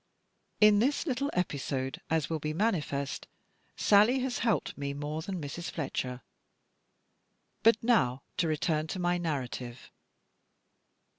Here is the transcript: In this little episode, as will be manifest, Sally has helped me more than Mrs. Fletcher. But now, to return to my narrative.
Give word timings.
In 0.59 0.79
this 0.79 1.05
little 1.05 1.29
episode, 1.33 2.01
as 2.09 2.27
will 2.27 2.39
be 2.39 2.55
manifest, 2.55 3.27
Sally 3.75 4.17
has 4.21 4.39
helped 4.39 4.75
me 4.75 4.95
more 4.95 5.21
than 5.21 5.39
Mrs. 5.39 5.69
Fletcher. 5.69 6.21
But 7.61 7.77
now, 7.83 8.23
to 8.37 8.47
return 8.47 8.87
to 8.87 8.97
my 8.99 9.19
narrative. 9.19 9.91